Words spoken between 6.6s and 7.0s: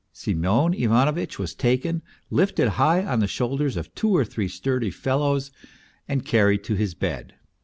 to his